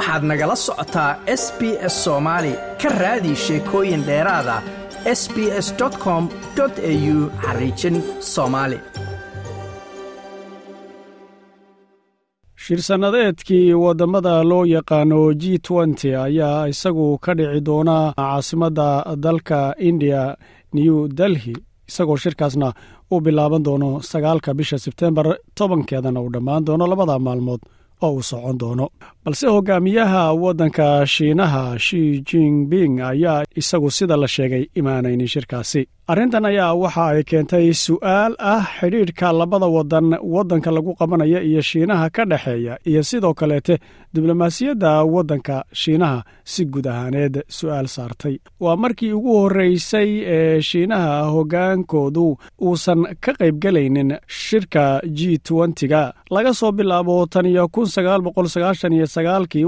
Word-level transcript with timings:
waxaad 0.00 0.22
nagala 0.30 0.56
socotaa 0.66 1.10
s 1.42 1.44
b 1.58 1.60
s 1.92 1.94
soomaali 2.04 2.52
ka 2.80 2.88
raadi 3.02 3.32
sheekooyin 3.44 4.02
dheeraada 4.08 4.56
s 5.20 5.22
b 5.34 5.36
s 5.66 5.68
com 6.04 6.22
au 6.64 7.18
xariijin 7.44 7.96
soomaali 8.34 8.78
shir-sannadeedkii 12.64 13.66
waddamada 13.84 14.34
loo 14.50 14.64
yaqaano 14.76 15.20
g 15.40 15.44
ayaa 16.26 16.68
isagu 16.72 17.06
ka 17.24 17.32
dhici 17.38 17.60
doona 17.68 17.96
caasimadda 18.20 18.88
dalka 19.24 19.60
indiya 19.88 20.22
new 20.76 20.96
delhi 21.18 21.54
isagoo 21.90 22.16
shirkaasna 22.24 22.68
uu 23.12 23.20
bilaaban 23.24 23.62
doono 23.66 23.90
sagaalka 24.10 24.50
bisha 24.58 24.76
sebtembar 24.84 25.26
tobankeedana 25.58 26.20
uu 26.24 26.30
dhammaan 26.34 26.64
doono 26.66 26.84
labada 26.92 27.18
maalmood 27.26 27.60
oo 28.02 28.12
uu 28.16 28.22
socon 28.22 28.56
doono. 28.60 28.86
Balse 29.24 29.46
hogaamiyaha 29.54 30.22
waddanka 30.42 31.06
shiinaha 31.06 31.78
shi 31.78 32.20
jinping 32.28 33.00
ayaa 33.10 33.44
isagu 33.60 33.90
sida 33.90 34.16
la 34.16 34.28
sheegay 34.28 34.64
imaanaynin 34.80 35.28
shirkaasi 35.34 35.82
arrintan 36.10 36.44
ayaa 36.48 36.74
waxa 36.82 37.04
ay 37.12 37.22
keentay 37.30 37.66
su'aal 37.84 38.32
ah 38.52 38.62
xidhiidhka 38.78 39.28
labada 39.40 39.66
wadan 39.76 40.06
waddanka 40.34 40.70
lagu 40.76 40.92
qabanaya 41.00 41.40
iyo 41.48 41.60
shiinaha 41.62 42.06
ka 42.10 42.24
dhexeeya 42.30 42.74
iyo 42.90 43.02
sidoo 43.02 43.34
kaleete 43.34 43.74
diblomaasiyadda 44.14 45.04
waddanka 45.14 45.56
shiinaha 45.72 46.24
si 46.44 46.64
guud 46.64 46.86
ahaaneed 46.86 47.34
su'aal 47.48 47.86
saartay. 47.88 48.38
Waa 48.60 48.76
markii 48.76 49.12
ugu 49.12 49.32
horreysay 49.38 50.10
ee 50.26 50.60
shiinaha 50.60 51.22
hoggaankoodu 51.34 52.26
uusan 52.62 53.00
ka 53.20 53.32
qaybgelaynin 53.38 54.10
shirka 54.26 55.00
g 55.16 55.38
ntyga 55.68 56.02
laga 56.30 56.54
soo 56.54 56.72
bilaabo 56.72 57.26
tan 57.26 57.46
iyo 57.46 57.68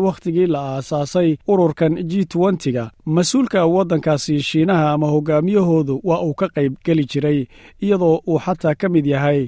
wakhtigii 0.07 0.47
la 0.47 0.61
aasaasay 0.77 1.37
ururkan 1.49 1.95
g 2.11 2.27
ntyga 2.53 2.91
mas'uulka 3.07 3.67
waddankaasi 3.67 4.41
shiinaha 4.43 4.91
ama 4.93 5.07
hogaamiyahoodu 5.07 6.01
waa 6.05 6.32
uu 6.33 6.37
ka 6.41 6.47
qayb 6.57 6.73
geli 6.85 7.05
jiray 7.13 7.39
iyadoo 7.85 8.17
uu 8.33 8.39
xataa 8.45 8.75
ka 8.81 8.87
mid 8.95 9.07
yahay 9.15 9.41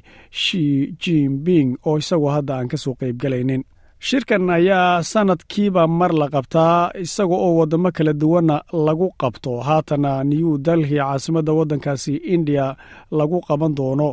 shi 0.42 0.62
jinping 1.02 1.70
oo 1.88 1.96
isagu 2.02 2.26
hadda 2.34 2.52
aan 2.58 2.68
ka 2.72 2.76
soo 2.84 2.94
qaybgelaynin 3.00 3.62
shirkan 4.08 4.50
ayaa 4.56 5.02
sanadkiiba 5.12 5.82
mar 5.98 6.12
la 6.20 6.26
qabtaa 6.34 6.90
isaga 7.04 7.36
oo 7.46 7.52
waddamo 7.58 7.88
kala 7.96 8.12
duwanna 8.20 8.56
lagu 8.86 9.08
qabto. 9.20 9.52
Haatana 9.66 10.12
new 10.30 10.58
delhi 10.66 10.98
caasimadda 11.00 11.52
waddankaasi 11.58 12.14
indiya 12.34 12.66
lagu 13.18 13.38
qaban 13.48 13.72
doono 13.78 14.10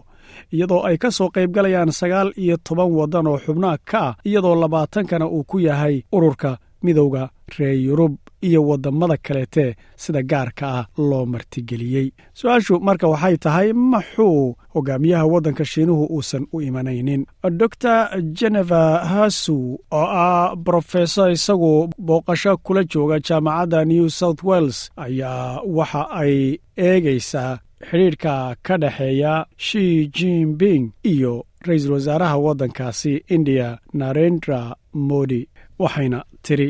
iyadoo 0.56 0.82
ay 0.88 0.96
ka 1.04 1.10
soo 1.18 1.28
qaybgalayaan 1.36 1.92
sagaal 2.00 2.30
iyo 2.44 2.56
toban 2.68 2.90
waddan 3.00 3.28
oo 3.32 3.38
xubnaha 3.46 3.78
ka 3.90 4.00
ah 4.08 4.16
iyadoo 4.30 4.56
labaatankana 4.64 5.26
uu 5.36 5.44
ku 5.50 5.58
yahay 5.68 5.96
ururka 6.16 6.52
midowda 6.84 7.24
reer 7.58 7.76
yurub 7.88 8.14
iyo 8.48 8.60
waddamada 8.70 9.18
kaleete 9.26 9.76
sida 9.96 10.22
gaarka 10.32 10.66
ah 10.80 10.86
loo 11.10 11.26
martigeliyey. 11.26 12.08
Su'aashu 12.40 12.80
marka 12.88 13.08
waxay 13.14 13.38
tahay 13.38 13.70
maxuu 13.74 14.56
hogaamiyaha 14.74 15.26
waddanka 15.34 15.66
shiinuhu 15.66 16.04
uusan 16.16 16.44
u 16.54 16.62
imanaynin? 16.62 17.26
Doctor 17.62 17.98
jeneva 18.38 18.82
hasu 19.12 19.58
oo 19.92 20.08
ah 20.26 20.56
brofesor 20.56 21.32
isagu 21.32 21.90
booqasho 22.08 22.58
kula 22.66 22.84
jooga 22.92 23.18
jaamacadda 23.28 23.86
new 23.86 24.10
south 24.10 24.44
wales 24.44 24.78
ayaa 25.06 25.62
waxa 25.78 26.02
ay 26.22 26.36
eegaysaa 26.78 27.60
xidhiidhka 27.90 28.56
ka 28.66 28.78
dhexeeya 28.78 29.46
shi 29.58 30.08
jinping 30.18 30.92
iyo 31.14 31.34
ra'iisul 31.68 31.94
wasaaraha 31.98 32.38
waddankaasi 32.46 33.14
indiya 33.36 33.78
narendra 33.94 34.60
modi 34.94 35.42
waxayna 35.80 36.20
tiri 36.46 36.68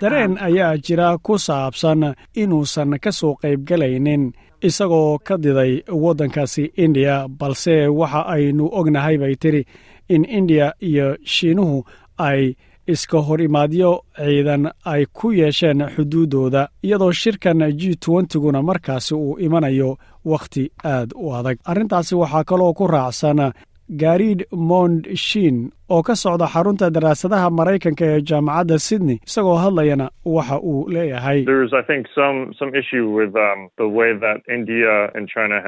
dareen 0.00 0.38
ayaa 0.40 0.76
jira 0.76 1.18
ku 1.18 1.38
saabsan 1.38 2.14
inuusan 2.34 2.98
ka 2.98 3.12
soo 3.12 3.34
qaybgelaynin 3.42 4.32
isagoo 4.62 5.18
ka 5.18 5.36
diday 5.36 5.82
waddankaasi 6.04 6.64
indiya 6.84 7.28
balse 7.28 7.86
waxa 7.88 8.22
aynu 8.34 8.64
ognahay 8.72 9.16
bay 9.18 9.34
tiri 9.36 9.62
in 10.08 10.24
indiya 10.24 10.72
iyo 10.80 11.16
shiinuhu 11.24 11.84
ay 12.28 12.42
iska 12.94 13.18
hor 13.26 13.40
imaadyo 13.48 13.90
ciidan 14.18 14.64
ay 14.92 15.02
ku 15.18 15.26
yeesheen 15.40 15.80
xuduuddooda 15.94 16.62
iyadoo 16.86 17.12
shirkan 17.22 17.60
g 17.80 17.82
ntguna 18.22 18.60
markaasi 18.68 19.14
uu 19.14 19.38
imanayo 19.46 19.90
wakhti 20.32 20.64
aad 20.94 21.10
u 21.24 21.26
adag. 21.38 21.56
Arrintaasi 21.70 22.14
waxaa 22.22 22.44
kaloo 22.50 22.72
ku 22.78 22.86
raacsan 22.94 23.40
gaariid 24.02 24.40
mond 24.70 25.00
shin 25.26 25.56
oo 25.94 26.02
ka 26.02 26.14
socda 26.22 26.46
xarunta 26.54 26.86
daraasadaha 26.94 27.48
maraykanka 27.58 28.04
ee 28.12 28.20
jaamacadda 28.28 28.78
sydney 28.86 29.18
isagoo 29.28 29.56
hadlayana 29.64 30.06
waxa 30.36 30.56
uu 30.70 30.88
leeyahay. 30.94 31.40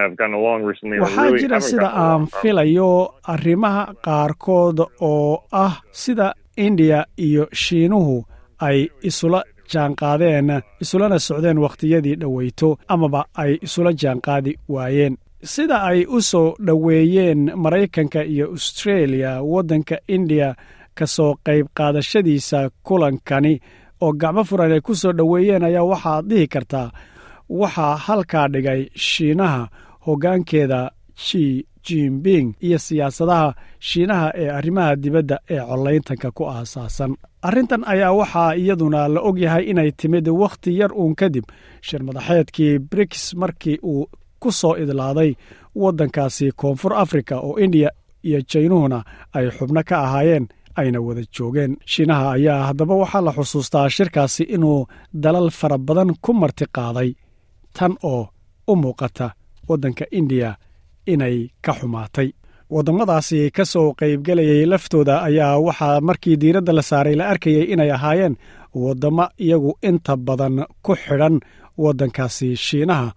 Waxaa 0.04 1.30
jira 1.38 1.60
sida 1.60 1.88
aan 1.94 2.26
filayo 2.40 2.90
arrimaha 3.34 3.84
qaarkood 4.04 4.78
oo 5.00 5.38
ah 5.52 5.74
sida 5.92 6.34
indiya 6.56 7.06
iyo 7.16 7.48
shiinuhu 7.52 8.24
ay 8.58 8.88
isula 9.02 9.42
jaanqaadeen 9.72 10.60
isulana 10.80 11.18
socdeen 11.18 11.58
wakhtiyadii 11.58 12.16
dhoweyto 12.16 12.78
amaba 12.88 13.24
ay 13.34 13.52
isula 13.66 13.92
jaanqaadi 13.92 14.52
waayeen. 14.68 15.16
Sida 15.42 15.82
ay 15.82 16.04
u 16.08 16.20
soo 16.22 16.54
dhoweeyeen 16.66 17.52
maraykanka 17.56 18.24
iyo 18.24 18.46
austreeliya 18.50 19.42
waddanka 19.42 19.96
indiya 20.08 20.54
ka 20.94 21.06
soo 21.06 21.34
qayb 21.46 21.66
qaadashadiisa 21.76 22.70
kulankani 22.86 23.60
oo 24.00 24.12
gacmo 24.12 24.44
furan 24.44 24.72
ay 24.72 24.80
ku 24.80 24.94
soo 24.94 25.12
dhoweeyeen 25.12 25.64
ayaa 25.64 25.84
waxaad 25.92 26.24
dhihi 26.30 26.46
kartaa 26.54 26.88
waxaa 27.48 27.96
halkaa 27.96 28.48
dhigay 28.48 28.88
shiinaha 28.96 29.68
hoggaankeeda 30.06 30.80
ji 31.22 31.66
jinping 31.86 32.54
iyo 32.66 32.78
siyaasadaha 32.78 33.54
shiinaha 33.78 34.32
ee 34.34 34.48
arrimaha 34.58 34.96
dibadda 34.96 35.36
ee 35.50 35.60
collayntanka 35.68 36.30
ku 36.30 36.44
aasaasan. 36.48 37.16
Arrintan 37.42 37.82
ayaa 37.86 38.12
waxaa 38.12 38.54
iyaduna 38.56 39.08
la 39.08 39.20
og 39.20 39.38
yahay 39.38 39.64
inay 39.70 39.90
timid 39.92 40.28
wakhti 40.28 40.70
yar 40.80 40.92
uun 40.92 41.14
kadib 41.14 41.44
shir 41.86 42.02
madaxeedkii 42.02 42.78
briks 42.78 43.34
markii 43.34 43.78
uu 43.82 44.06
ku 44.40 44.52
soo 44.52 44.74
idlaaday 44.82 45.30
waddankaasi 45.82 46.46
koonfur 46.56 46.92
afrika 47.04 47.34
oo 47.40 47.58
indiya 47.64 47.90
iyo 48.28 48.40
jaynuhuna 48.50 49.04
ay 49.36 49.46
xubno 49.56 49.82
ka 49.88 49.96
ahaayeen 50.06 50.48
ayna 50.76 51.00
wada 51.00 51.22
joogeen. 51.34 51.76
Shiinaha 51.86 52.26
ayaa 52.36 52.66
haddaba 52.68 52.94
waxaa 53.02 53.20
la 53.26 53.32
xusuustaa 53.32 53.88
shirkaasi 53.96 54.42
inuu 54.42 54.86
dalal 55.24 55.50
fara 55.50 55.78
badan 55.78 56.10
ku 56.24 56.32
marti 56.34 56.64
qaaday 56.76 57.10
tan 57.76 57.92
oo 58.02 58.28
u 58.68 58.76
muuqata 58.76 59.26
waddanka 59.68 60.04
indiya 60.18 60.50
inay 61.12 61.36
ka 61.64 61.72
xumaatay. 61.78 62.28
Waddamadaasi 62.74 63.50
ka 63.56 63.64
soo 63.72 63.88
qaybgelayay 64.00 64.66
laftooda 64.72 65.14
ayaa 65.28 65.58
waxaa 65.66 66.00
markii 66.08 66.36
diiradda 66.40 66.72
la 66.78 66.82
saaray 66.90 67.14
la 67.18 67.24
arkayay 67.32 67.64
inay 67.72 67.90
ahaayeen 67.96 68.34
waddamo 68.82 69.24
iyagu 69.44 69.72
inta 69.88 70.12
badan 70.26 70.56
ku 70.84 70.92
xidhan 71.02 71.36
waddankaasi 71.82 72.48
shiinaha 72.66 73.08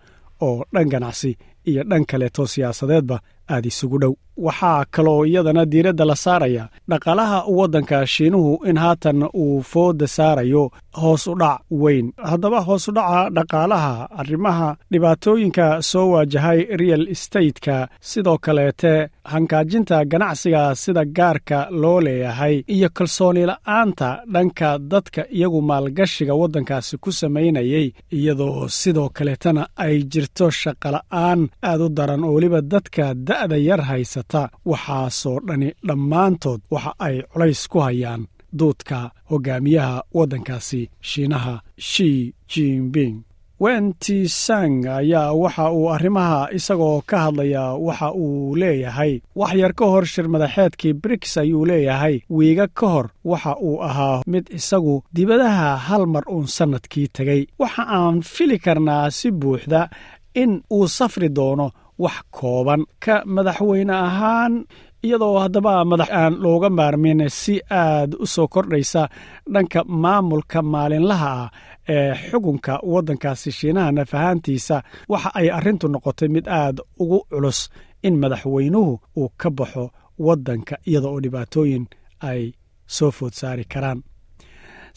oo 0.48 0.64
dhan 0.74 0.88
ganacsi 0.94 1.32
iyo 1.70 1.82
dhan 1.90 2.04
kaleeto 2.10 2.44
siyaasadeedba 2.54 3.18
aad 3.50 3.66
isugu 3.66 4.00
dhow. 4.02 4.14
Waxaa 4.46 4.86
kaloo 4.96 5.26
iyadana 5.26 5.66
diiradda 5.66 6.06
la 6.06 6.16
saaraya 6.16 6.70
dhaqaalaha 6.90 7.38
waddanka 7.58 8.06
shiinuhu 8.14 8.52
in 8.70 8.78
haatan 8.78 9.24
uu 9.34 9.62
fooda 9.72 10.08
saarayo 10.08 10.64
hoos 11.02 11.28
u 11.28 11.34
dhac 11.42 11.60
weyn. 11.72 12.12
Haddaba 12.30 12.60
hoos 12.68 12.88
u 12.88 12.92
dhaca 12.98 13.30
dhaqaalaha 13.38 13.94
arrimaha 14.22 14.70
dhibaatooyinka 14.92 15.82
soo 15.82 16.06
waajahay 16.12 16.60
real 16.82 17.08
estatetka 17.14 17.88
sidoo 18.02 18.38
kaleete 18.38 18.94
hankaajinta 19.24 20.06
ganacsiga 20.06 20.76
sida 20.76 21.06
gaarka 21.06 21.68
loo 21.82 22.02
leeyahay 22.02 22.64
iyo 22.68 22.90
kalsooni 22.94 23.46
la'aanta 23.46 24.10
dhanka 24.34 24.78
dadka 24.92 25.22
iyagu 25.38 25.62
maalgashiga 25.62 26.34
waddankaasi 26.42 26.98
ku 26.98 27.12
samaynayay 27.12 27.88
iyadoo 28.18 28.68
sidoo 28.70 29.10
kaleetana 29.10 29.68
ay 29.76 29.96
jirto 30.12 30.50
shaqola'aan 30.62 31.42
aad 31.70 31.82
u 31.82 31.90
daran 31.90 32.24
oo 32.24 32.34
weliba 32.36 32.62
dadka 32.62 33.14
da'da 33.38 33.58
yar 33.70 33.82
haysa 33.90 34.50
waxaasoo 34.72 35.40
dhani 35.48 35.70
dhammaantood 35.88 36.62
waxa 36.74 36.92
ay 37.08 37.16
culays 37.32 37.62
ku 37.72 37.78
hayaan 37.86 38.22
duudka 38.60 39.00
hogaamiyaha 39.30 39.98
waddankaasi 40.18 40.82
shiinaha 41.10 41.54
shi 41.90 42.10
jinping. 42.52 43.16
Wenti 43.64 44.18
sang 44.30 44.86
ayaa 44.86 45.34
waxa 45.34 45.66
uu 45.78 45.90
arrimaha 45.96 46.50
isagoo 46.58 47.02
ka 47.10 47.18
hadlaya 47.26 47.64
waxa 47.88 48.10
uu 48.14 48.56
leeyahay. 48.62 49.14
Wax 49.36 49.54
yar 49.62 49.74
ka 49.74 49.86
hor 49.92 50.06
shir 50.06 50.28
madaxeedkii 50.34 50.94
briks 50.94 51.38
ayuu 51.38 51.66
leeyahay. 51.66 52.16
Wiiga 52.30 52.68
ka 52.68 52.88
hor 52.94 53.08
waxa 53.32 53.54
uu 53.68 53.82
ahaa 53.88 54.22
mid 54.28 54.46
isagu 54.58 54.96
dibadaha 55.14 55.70
hal 55.88 56.06
mar 56.14 56.24
uun 56.34 56.48
sannadkii 56.58 57.08
tegey 57.16 57.42
waxa 57.62 57.84
aan 57.98 58.22
fili 58.34 58.58
karnaa 58.66 59.10
si 59.18 59.32
buuxda 59.32 59.90
in 60.42 60.52
uu 60.72 60.88
safri 60.88 61.30
doono 61.38 61.68
wax 62.04 62.18
kooban 62.38 62.82
ka 63.04 63.16
madaxweyne 63.36 63.94
ahaan 64.08 64.54
iyadoo 65.06 65.36
haddaba 65.44 65.74
madax 65.92 66.10
aan 66.20 66.34
looga 66.44 66.70
maarmin 66.78 67.20
si 67.42 67.56
aad 67.82 68.12
u 68.24 68.26
soo 68.34 68.48
kordhaysa 68.54 69.02
dhanka 69.54 69.80
maamulka 70.04 70.60
maalinlaha 70.74 71.32
ah 71.44 71.50
ee 71.96 72.12
xukunka 72.30 72.74
waddankaasi 72.92 73.50
shiinaha 73.58 73.92
nafahaantiisa. 73.98 74.78
Waxa 75.12 75.30
ay 75.40 75.48
arrintu 75.58 75.86
noqotay 75.94 76.30
mid 76.36 76.46
aad 76.62 76.78
ugu 77.02 77.20
culus 77.30 77.60
in 78.08 78.16
madaxweynuhu 78.22 78.92
uu 79.20 79.30
ka 79.42 79.50
baxo 79.58 79.84
waddanka 80.26 80.76
iyada 80.90 81.08
oo 81.14 81.20
dhibaatooyin 81.24 81.86
ay 82.30 82.42
soo 82.96 83.12
food 83.18 83.34
saari 83.40 83.66
karaan. 83.74 84.00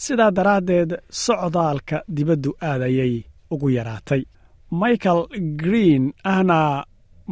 Sidaa 0.05 0.31
daraaddeed 0.37 0.91
socdaalka 1.25 1.97
dibaddu 2.17 2.51
aad 2.69 2.83
ayay 2.89 3.15
ugu 3.53 3.69
yaraatay. 3.77 4.23
Michael 4.83 5.21
green 5.63 6.05
ahna 6.33 6.59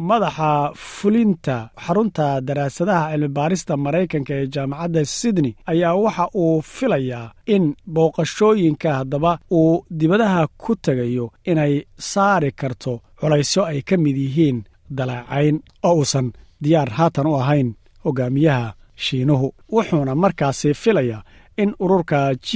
madaxa 0.07 0.71
fulinta 0.75 1.69
xarunta 1.85 2.27
daraasadaha 2.47 3.11
cilmibaarista 3.11 3.73
maraykanka 3.85 4.33
ee 4.39 4.47
jaamacadda 4.55 5.05
sydney 5.05 5.53
ayaa 5.71 5.95
waxa 5.95 6.25
uu 6.43 6.61
filayaa 6.61 7.31
in 7.45 7.63
booqashooyinka 7.93 8.89
haddaba 8.99 9.31
uu 9.51 9.83
dibadaha 9.99 10.47
ku 10.61 10.75
tegayo 10.75 11.25
inay 11.51 11.73
saari 12.11 12.51
karto 12.51 12.93
culaysyo 13.19 13.61
ay 13.71 13.81
ka 13.81 13.97
mid 13.97 14.17
yihiin 14.17 14.63
dalaacayn 14.97 15.57
oo 15.83 15.95
uusan 15.99 16.27
diyaar 16.63 16.89
haatan 16.97 17.27
u 17.27 17.35
ahayn 17.41 17.69
hogaamiyaha 18.03 18.73
shiinuhu 18.95 19.47
wuxuuna 19.73 20.15
markaasi 20.15 20.73
filayaa 20.73 21.23
in 21.61 21.71
ururka 21.83 22.19
g 22.45 22.47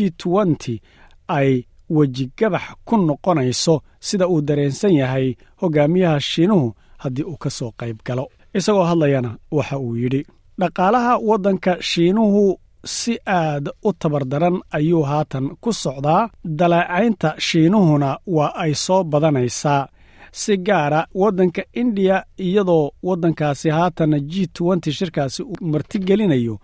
nty 0.50 0.82
ay 1.28 1.50
wejigabax 1.90 2.66
ku 2.86 2.98
noqonayso 2.98 3.76
sida 4.00 4.28
uu 4.28 4.42
dareensan 4.42 4.94
yahay 5.02 5.36
hogaamiyaha 5.62 6.20
shiinuhu 6.20 6.68
haddii 7.04 7.24
uu 7.32 7.38
ka 7.44 7.50
soo 7.58 7.72
qayb 7.80 7.98
galo. 8.08 8.26
Isagoo 8.58 8.84
hadlayana 8.90 9.32
waxa 9.58 9.78
uu 9.86 9.96
yidhi 10.02 10.22
dhaqaalaha 10.60 11.14
waddanka 11.30 11.72
shiinuhu 11.90 12.44
si 12.96 13.14
aad 13.40 13.66
u 13.88 13.94
tabardaran 14.02 14.56
ayuu 14.78 15.04
haatan 15.10 15.46
ku 15.64 15.70
socdaa. 15.84 16.30
Dalaacaynta 16.60 17.30
shiinuhuna 17.48 18.10
waa 18.36 18.52
ay 18.64 18.74
soo 18.86 19.02
badanaysaa 19.12 19.88
si 20.42 20.54
gaara 20.68 21.02
waddanka 21.22 21.62
indiya 21.82 22.18
iyadoo 22.48 22.86
waddankaasi 23.08 23.70
haatan 23.78 24.12
g 24.32 24.34
shirkaasi 24.98 25.42
uu 25.44 25.58
martigelinayo 25.72 26.56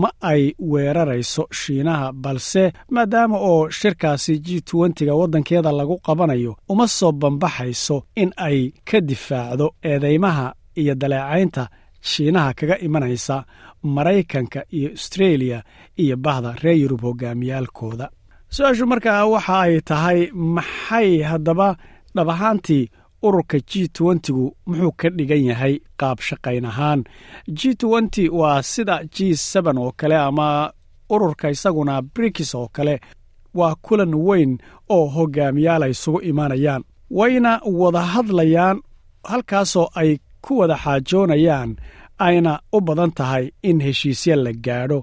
ma 0.00 0.10
ay 0.20 0.42
weerarayso 0.72 1.42
shiinaha 1.60 2.12
balse 2.12 2.72
maadaama 2.94 3.36
oo 3.50 3.68
shirkaasi 3.70 4.38
g 4.38 4.62
ntyga 4.88 5.14
waddankeeda 5.20 5.72
lagu 5.72 5.96
qabanayo 6.06 6.56
uma 6.68 6.86
soo 6.88 7.12
bambaxayso 7.12 7.96
in 8.22 8.30
ay 8.36 8.58
ka 8.88 9.00
difaacdo 9.00 9.66
eedeymaha 9.90 10.54
iyo 10.80 10.94
dalaacaynta 10.94 11.68
shiinaha 12.00 12.54
kaga 12.58 12.76
imanaysa 12.86 13.44
maraykanka 13.82 14.60
iyo 14.70 14.90
astreeliya 14.94 15.62
iyo 15.96 16.16
bahda 16.16 16.54
reer 16.62 16.76
yurub 16.82 17.00
hogaamiyaalkooda. 17.02 18.08
Su'aashu 18.54 18.86
markaa 18.86 19.26
waxa 19.26 19.60
ay 19.60 19.80
tahay 19.80 20.20
maxay 20.56 21.22
haddaba 21.30 21.76
dhab 22.14 22.28
ahaantii 22.30 22.90
ururka 23.22 23.58
g 23.70 23.88
ntygu 24.14 24.56
muxuu 24.66 24.92
ka 25.00 25.08
dhigan 25.16 25.44
yahay 25.50 25.74
qaab 26.00 26.18
shaqayn 26.20 26.64
ahaan. 26.70 27.00
G 27.58 27.60
waa 28.40 28.62
sida 28.62 28.96
g 29.14 29.34
oo 29.78 29.92
kale 29.96 30.16
ama 30.16 30.72
ururka 31.10 31.50
isaguna 31.50 32.02
brikis 32.02 32.54
oo 32.54 32.68
kale 32.76 33.00
waa 33.54 33.74
kulan 33.84 34.14
weyn 34.14 34.58
oo 34.88 35.06
hogaamiyaal 35.14 35.82
ay 35.82 35.90
isugu 35.90 36.20
imanayaan 36.30 36.82
wayna 37.10 37.60
wada 37.64 38.00
hadlayaan 38.12 38.78
halkaasoo 39.30 39.88
ay 39.94 40.18
ku 40.44 40.58
wada 40.58 40.76
xaajoonayaan 40.84 41.76
ayna 42.18 42.52
u 42.72 42.80
badan 42.80 43.12
tahay 43.18 43.44
in 43.62 43.80
heshiisya 43.86 44.36
la 44.36 44.52
gaadho 44.66 44.98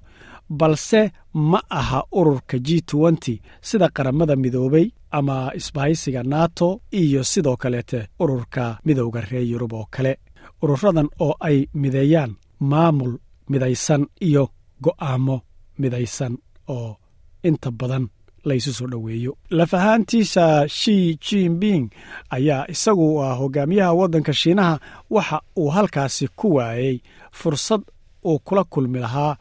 balse 0.50 1.12
ma 1.34 1.62
aha 1.70 2.04
ururka 2.12 2.58
g 2.60 2.82
nty 3.12 3.42
sida 3.62 3.88
qaramada 3.90 4.36
midoobay 4.36 4.92
ama 5.12 5.52
isbahaysiga 5.56 6.24
nato 6.24 6.82
iyo 6.92 7.24
sidoo 7.24 7.56
kaleete 7.58 8.08
ururka 8.20 8.80
midowda 8.86 9.22
reer 9.22 9.44
yurub 9.52 9.74
oo 9.74 9.88
kale. 9.92 10.18
Ururadan 10.62 11.10
oo 11.20 11.36
ay 11.40 11.68
mideeyaan 11.74 12.36
maamul 12.60 13.18
midaysan 13.50 14.08
iyo 14.22 14.50
go'aamo 14.82 15.42
midaysan 15.82 16.38
oo 16.68 16.98
inta 17.44 17.72
badan 17.72 18.08
laysu 18.46 18.74
soo 18.74 18.88
dhoweeyo. 18.88 19.38
Laf 19.50 19.74
ahaantiisa 19.74 20.68
shi 20.68 21.18
jinping 21.26 21.90
ayaa 22.30 22.66
isagu 22.74 23.22
ah 23.24 23.36
hogaamiyaha 23.40 23.94
waddanka 23.94 24.34
shiinaha 24.34 24.80
waxa 25.10 25.42
uu 25.58 25.70
halkaasi 25.70 26.28
ku 26.36 26.56
waayey 26.56 27.02
fursad 27.32 27.82
uu 28.26 28.40
kula 28.40 28.64
kulmi 28.64 29.00
lahaa 29.00 29.38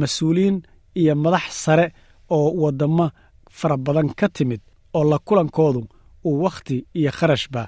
mas'uuliyiin 0.00 0.56
iyo 1.00 1.14
madax 1.24 1.44
sare 1.64 1.86
oo 2.36 2.48
waddamo 2.62 3.06
fara 3.58 3.76
badan 3.76 4.08
ka 4.20 4.28
timid 4.36 4.60
oo 4.94 5.04
la 5.10 5.18
kulankoodu 5.26 5.82
uu 6.24 6.42
wakhti 6.44 6.76
iyo 6.98 7.10
kharashba 7.18 7.62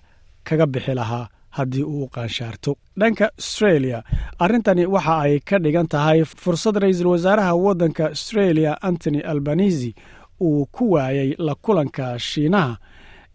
kaga 0.46 0.66
bixi 0.66 0.94
lahaa 0.94 1.28
haddii 1.56 1.82
uu 1.84 2.08
qaanshaarto. 2.14 2.76
Dhanka 2.98 3.26
astreeliya 3.38 3.98
arrintani 4.38 4.86
waxa 4.94 5.14
ay 5.24 5.34
ka 5.48 5.56
dhigan 5.64 5.86
tahay 5.92 6.24
fursad 6.42 6.76
ra'iisul 6.82 7.06
wasaaraha 7.14 7.54
waddanka 7.64 8.04
astreeliya 8.14 8.72
antony 8.88 9.20
albanisi 9.20 9.94
uu 10.40 10.66
ku 10.74 10.84
waayey 10.92 11.30
la 11.46 11.54
kulanka 11.54 12.18
shiinaha 12.18 12.74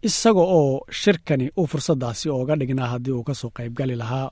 isaga 0.08 0.40
oo 0.58 0.80
shirkani 1.00 1.46
uu 1.58 1.66
fursaddaasi 1.72 2.26
ooga 2.30 2.54
dhignaa 2.60 2.86
haddii 2.92 3.12
uu 3.12 3.22
ka 3.28 3.34
soo 3.34 3.50
qaybgali 3.56 3.96
lahaa. 4.02 4.30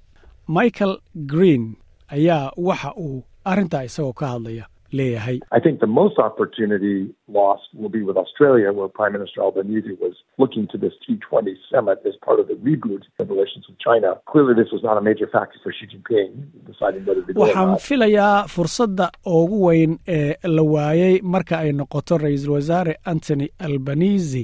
Michael 0.49 0.95
green 1.33 1.65
ayaa 2.09 2.53
waxa 2.57 2.91
uu 2.97 3.23
arrintaa 3.53 3.85
isagoo 3.91 4.13
ka 4.21 4.27
hadlaya 4.35 4.67
leeyahay 4.99 5.39
I 5.57 5.61
think 5.65 5.77
the 5.87 5.93
most 6.01 6.17
opportunity 6.29 6.97
lost 7.39 7.65
will 7.81 7.93
be 7.97 8.03
with 8.09 8.17
Australia, 8.23 8.69
where 8.77 8.89
Prime 8.99 9.13
Minister 9.17 9.39
Albanese 9.47 9.93
was 10.05 10.15
looking 10.43 10.65
to 10.73 10.77
this 10.85 10.95
T20 11.05 11.49
summit 11.73 11.99
as 12.11 12.15
part 12.27 12.39
of 12.43 12.47
the 12.53 12.57
reboot 12.69 13.03
of 13.23 13.27
relations 13.35 13.65
with 13.69 13.79
China. 13.87 14.09
Clearly, 14.33 14.55
this 14.61 14.71
was 14.77 14.83
not 14.89 14.97
a 14.97 15.03
major 15.09 15.29
factor 15.35 15.59
for 15.65 15.73
Xi 15.79 15.85
Jinping 15.93 16.31
deciding 16.71 17.03
whether 17.09 17.23
to 17.27 17.33
go 17.35 17.43
or 17.43 17.49
waxaan 17.49 17.75
filayaa 17.89 18.33
fursadda 18.55 19.07
ugu 19.41 19.59
weyn 19.67 19.93
ee 20.19 20.35
la 20.57 20.63
waayey 20.75 21.15
marka 21.35 21.55
ay 21.65 21.73
noqoto 21.83 22.19
ra'iisul 22.25 22.55
wasaare 22.59 22.95
antony 23.13 23.49
albanisi 23.69 24.43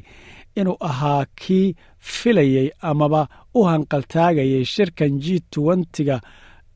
inuu 0.60 0.76
ahaa 0.90 1.24
kii 1.42 1.66
filayey 2.16 2.66
amaba 2.92 3.22
u 3.54 3.62
hanqaltaagayay 3.70 4.64
shirkan 4.74 5.18
g 5.24 5.40
ntyga 5.80 6.20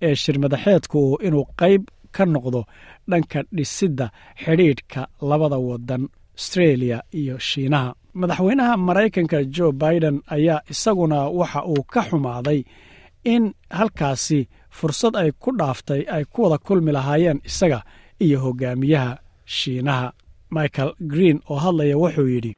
ee 0.08 0.14
shirmadaxeedku 0.24 1.00
inuu 1.26 1.44
qayb 1.62 1.82
ka 2.16 2.24
noqdo 2.34 2.60
dhanka 3.10 3.42
dhisidda 3.56 4.06
xidhiidhka 4.44 5.00
labada 5.30 5.58
wadan 5.68 6.08
astreeliya 6.38 6.98
iyo 7.20 7.38
shiinaha. 7.38 7.94
Madaxweynaha 8.14 8.76
maraykanka 8.76 9.38
jo 9.56 9.72
biden 9.72 10.16
ayaa 10.36 10.60
isaguna 10.72 11.18
waxa 11.38 11.60
uu 11.72 11.82
ka 11.92 12.00
xumaaday 12.08 12.60
in 13.24 13.54
halkaasi 13.70 14.48
fursad 14.70 15.14
ay 15.16 15.30
ku 15.42 15.50
dhaaftay 15.58 16.02
ay 16.16 16.24
ku 16.32 16.42
wada 16.42 16.58
kulmi 16.58 16.92
lahaayeen 16.92 17.40
isaga 17.44 17.80
iyo 18.24 18.38
hogaamiyaha 18.44 19.18
shiinaha. 19.44 20.12
Michael 20.50 20.92
green 21.12 21.40
oo 21.50 21.56
hadlaya 21.64 21.96
wuxuu 21.98 22.26
yidhi 22.34 22.54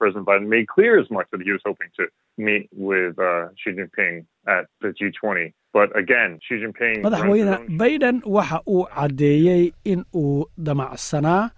Biden 2.40 2.44
meet 2.44 2.68
with 2.72 3.18
uh, 3.18 3.48
Xi 3.60 3.70
Jinping 3.76 4.16
at 4.46 4.64
the 4.80 4.88
G20. 4.88 5.52
But 5.72 5.88
again, 6.02 6.38
Xi 6.48 6.54
Jinping. 6.62 7.02
madaxweyne 7.02 7.78
baiden 7.78 8.22
waxa 8.24 8.58
uu 8.66 8.84
caddeeyey 8.94 9.72
in 9.84 10.04
uu 10.14 10.46
damacsanaa 10.66 11.50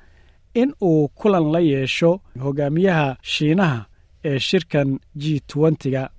in 0.55 0.73
uu 0.83 1.09
kulan 1.09 1.47
la 1.53 1.61
yeesho 1.61 2.21
hogaamiyaha 2.45 3.17
shiinaha 3.23 3.87
ee 4.25 4.39
shirkan 4.39 4.99
g 5.17 5.41
ntyga 5.71 6.11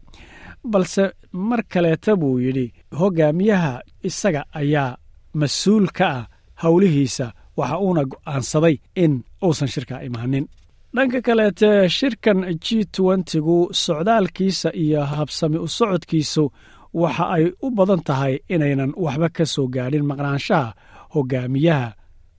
balse 0.64 1.04
mar 1.34 1.64
kaleeta 1.74 2.16
buu 2.16 2.40
yidhi 2.40 2.74
hogaamiyaha 3.00 3.82
isaga 4.04 4.46
ayaa 4.54 4.98
mas'uul 5.34 5.88
ka 5.98 6.08
ah 6.10 6.28
howlihiisa 6.64 7.34
waxa 7.58 7.78
uuna 7.80 8.04
go'aansaday 8.12 8.76
in 8.96 9.14
uusan 9.46 9.68
shirka 9.68 10.04
imaanin 10.04 10.48
dhanka 10.96 11.22
kaleete 11.22 11.90
shirkan 11.90 12.40
g 12.60 12.86
ntygu 13.18 13.70
socdaalkiisa 13.74 14.70
iyo 14.74 15.02
habsami 15.02 15.58
u 15.58 15.68
socodkiisu 15.68 16.52
waxa 16.94 17.26
ay 17.30 17.52
u 17.62 17.70
badan 17.72 18.00
tahay 18.08 18.40
inaynan 18.50 18.94
waxba 18.98 19.30
ka 19.30 19.46
soo 19.46 19.68
gaadhin 19.68 20.06
maqnaanshaha 20.06 20.74
hogaamiyaha 21.14 21.94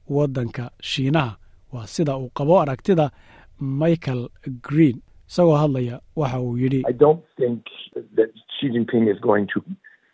waddanka 0.09 0.71
shiinaha 0.83 1.37
waa 1.73 1.87
sida 1.87 2.17
uu 2.17 2.31
qabo 2.35 2.61
aragtida 2.61 3.11
michael 3.61 4.29
green 4.63 4.97
isagoo 5.29 5.57
hadlaya 5.57 6.01
waxa 6.17 6.41
uu 6.41 6.57
yidhi 6.59 6.83
I 6.89 6.93
don't 6.93 7.25
think 7.37 7.63
that 8.17 8.31
Xi 8.61 8.67
Jinping 8.71 9.11
is 9.15 9.19
going 9.21 9.47
to 9.55 9.59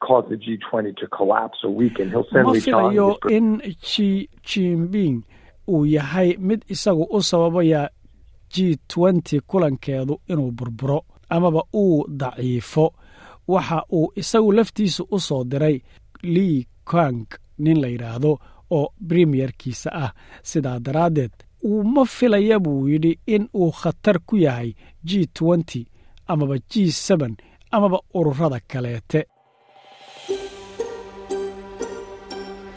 cause 0.07 0.25
the 0.33 0.37
G20 0.37 0.97
to 0.97 1.07
collapse 1.09 1.59
or 1.65 1.71
weaken. 1.81 2.09
He'll 2.11 2.27
send 2.33 2.45
ma 2.47 2.53
filayo 2.55 3.09
in 3.37 3.61
ji 3.83 4.29
jinping 4.49 5.23
uu 5.69 5.85
yahay 5.87 6.37
mid 6.39 6.65
isagu 6.69 7.05
u 7.11 7.21
sababaya 7.23 7.89
g 8.53 8.79
kulankeedu 9.47 10.21
inuu 10.29 10.51
burburo 10.51 11.05
amaba 11.29 11.63
uu 11.75 12.05
daciifo. 12.09 12.95
Waxa 13.49 13.85
uu 13.93 14.13
isagu 14.17 14.53
laftiisa 14.53 15.05
u 15.11 15.21
soo 15.21 15.45
diray 15.45 15.81
lii 16.23 16.67
kang 16.85 17.27
nin 17.59 17.81
la 17.81 17.89
yidhaahdo 17.89 18.39
oo 18.71 18.87
bremiyerkiisa 19.01 19.91
ah. 19.93 20.13
Sidaa 20.43 20.79
daraaddeed 20.79 21.33
uu 21.65 21.83
ma 21.85 22.05
filaya 22.05 22.59
buu 22.59 22.89
yidhi 22.89 23.19
in 23.27 23.49
uu 23.55 23.71
khatar 23.71 24.19
ku 24.27 24.37
yahay 24.37 24.75
g 25.05 25.29
amaba 26.27 26.57
g 26.71 26.91
amaba 27.71 27.99
ururada 28.15 28.61
kaleete 28.71 29.27